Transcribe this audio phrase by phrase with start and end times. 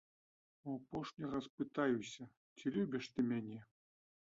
[0.71, 3.63] У апошні раз пытаюся, ці любіш ты мяне?